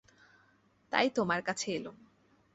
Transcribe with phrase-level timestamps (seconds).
[0.91, 1.97] তাই তোমার কাছে এলুম।